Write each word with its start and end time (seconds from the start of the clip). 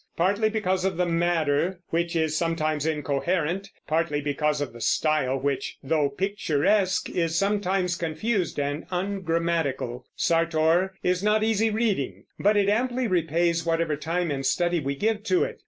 Partly 0.17 0.49
because 0.49 0.83
of 0.83 0.97
the 0.97 1.05
matter, 1.05 1.79
which 1.91 2.15
is 2.15 2.35
sometimes 2.35 2.87
incoherent, 2.87 3.69
partly 3.87 4.19
because 4.19 4.59
of 4.59 4.73
the 4.73 4.81
style, 4.81 5.37
which, 5.37 5.77
though 5.83 6.09
picturesque, 6.09 7.07
is 7.07 7.35
sometimes 7.37 7.95
confused 7.95 8.59
and 8.59 8.87
ungrammatical, 8.89 10.05
Sartor 10.15 10.95
is 11.03 11.21
not 11.21 11.43
easy 11.43 11.69
reading; 11.69 12.23
but 12.39 12.57
it 12.57 12.67
amply 12.67 13.05
repays 13.05 13.63
whatever 13.63 13.95
time 13.95 14.31
and 14.31 14.43
study 14.43 14.79
we 14.79 14.95
give 14.95 15.21
to 15.25 15.43
it. 15.43 15.59